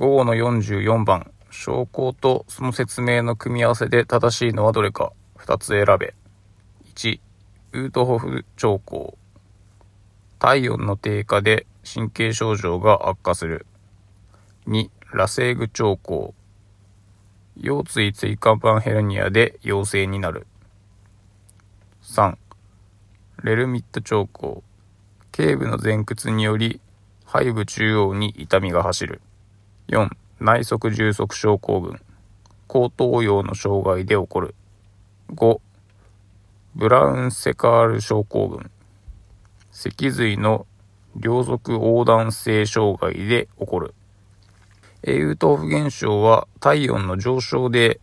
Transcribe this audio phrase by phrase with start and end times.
[0.00, 6.14] 午後の44番、証拠とその説明の組み合わせで正しいのはどれか2つ選べ。
[6.94, 7.20] 1、
[7.72, 9.18] ウートホフ兆候。
[10.38, 13.66] 体温の低下で神経症状が悪化する。
[14.68, 16.32] 2、ラセーグ兆候。
[17.58, 20.46] 腰椎椎間板ヘルニアで陽性になる。
[22.04, 22.38] 3、
[23.44, 24.64] レルミット兆候。
[25.30, 26.80] 頸部の前屈により
[27.30, 29.20] 背部中央に痛みが走る。
[29.90, 32.00] 4、内側重足症候群。
[32.68, 34.54] 後頭葉の障害で起こる。
[35.34, 35.60] 5、
[36.76, 38.70] ブラウンセカール症候群。
[39.72, 40.66] 脊髄の
[41.16, 43.94] 両側横断性障害で起こる。
[45.02, 47.98] ウートフ現象は体温の上昇で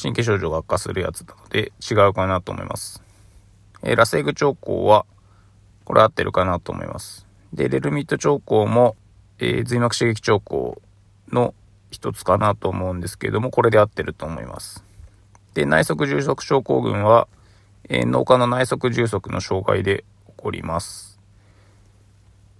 [0.00, 3.02] 神経症状が悪化するやつなので違うかなと思います。
[3.82, 5.04] えラセグ兆候は
[5.84, 7.26] これ合ってるかなと思います。
[7.52, 8.94] で、レルミット兆候も、
[9.40, 10.80] えー、髄膜刺激兆候
[11.34, 11.54] の
[11.90, 14.84] 一つかなと思うんですけれども、これで合ってると思います。
[15.54, 17.28] で、内側重足症候群は、
[17.88, 21.20] えー、脳幹の内側重足の障害で起こります。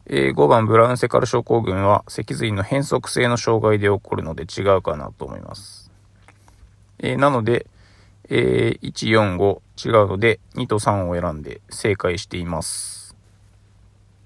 [0.06, 5.90] えー、5番ブラウンセカル症候群は脊髄の変則性の障害で起こるので違うかなと思います。
[6.98, 7.66] えー、なので、
[8.28, 13.16] えー、1、4、5違うので2と3を選んで正解しています。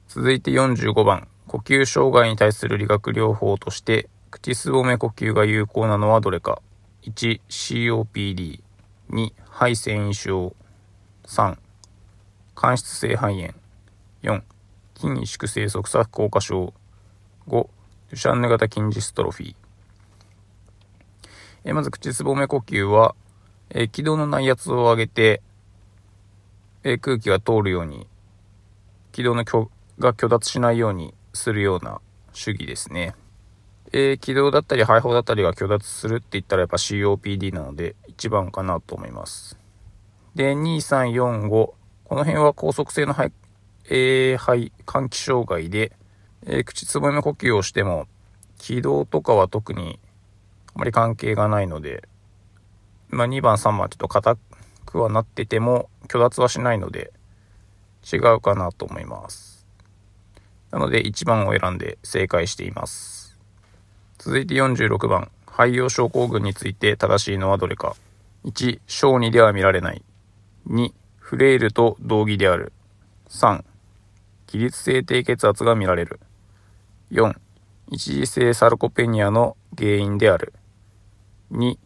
[0.08, 6.60] 続いて45番、呼吸障害に対する理学療法として口すぼめ呼吸が有効なのはどれか。
[7.02, 8.60] 1、COPD。
[9.10, 10.54] 2、肺繊維症。
[11.24, 11.56] 3、
[12.54, 13.54] 間質性肺炎。
[14.22, 14.42] 4、
[14.94, 16.74] 筋萎縮性側索硬化症。
[17.48, 17.68] 5、
[18.10, 19.54] デュシャンヌ型筋ジストロフィー。
[21.64, 23.14] えまず、口すぼめ呼吸は、
[23.70, 25.42] え気道の内圧を上げて、
[26.84, 28.06] え空気が通るように、
[29.12, 29.44] 気道の
[29.98, 32.00] が虚脱しないようにするような
[32.32, 33.14] 主義ですね。
[33.92, 39.58] えー、気道だったり肺胞だったりが虚脱するって言ったらやっぱ COPD なので1番かなと思います。
[40.34, 41.48] で、2、3、4、5。
[41.48, 41.74] こ
[42.10, 43.32] の辺は高速性の肺
[43.90, 45.92] えー、肺、換気障害で、
[46.44, 48.06] えー、口つぼみ呼吸をしても、
[48.58, 49.98] 気道とかは特に
[50.74, 52.06] あまり関係がないので、
[53.08, 54.36] まあ、2番、3番ちょっと硬
[54.84, 57.12] くはなってても、虚脱はしないので、
[58.12, 59.66] 違うかなと思います。
[60.70, 63.27] なので、1番を選んで正解しています。
[64.28, 67.96] 続いて46番、肺葉症候群について正しいのはどれか。
[68.44, 70.02] 1、小児では見られない。
[70.68, 72.74] 2、フレイルと同義である。
[73.30, 73.64] 3、
[74.46, 76.20] 起立性低血圧が見られる。
[77.10, 77.34] 4、
[77.90, 80.52] 一時性サルコペニアの原因である。
[81.52, 81.78] 2、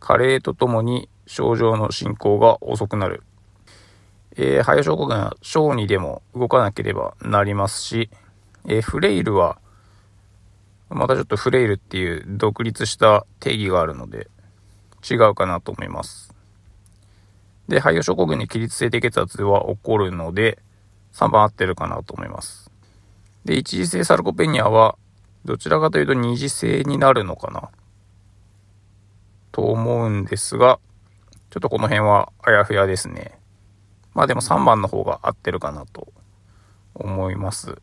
[0.00, 3.24] 加齢とともに症状の進行が遅くなる。
[4.36, 8.08] えー、肺症候群は小児でも動かなければなりますし、
[8.64, 9.58] えー、フレイルは、
[10.90, 14.28] またちょっとフレイルっていう独立した定義があるので、
[15.08, 16.34] 違うかなと思います。
[17.68, 20.58] で、肺症候群に起立性低血圧は起こるので、
[21.12, 22.70] 3番合ってるかなと思います。
[23.44, 24.96] で、一次性サルコペニアは、
[25.44, 27.68] どちらかというと二次性になるのかな
[29.52, 30.78] と思うんですが、
[31.50, 33.38] ちょっとこの辺はあやふやですね。
[34.14, 36.08] まあでも3番の方が合ってるかなと
[36.94, 37.76] 思います。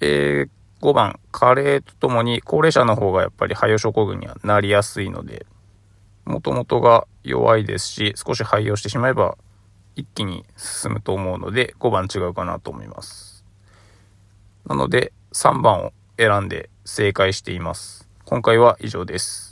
[0.00, 0.48] えー、
[0.80, 5.46] 5番、加齢とともに高齢者の方がやっぱり肺葉症候群にはなりやすいので、
[6.24, 9.36] もともとが弱いですし、少し廃用してしまえば
[9.96, 13.44] 一気に進むと思うので、5番違うかなと思います。
[14.66, 18.08] なので、3番を選んで正解しています。
[18.24, 19.47] 今回は以上です。